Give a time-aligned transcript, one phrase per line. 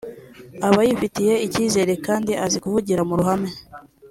[0.67, 3.49] aba yifiye icyizere kandi azi kuvugira mu ruhame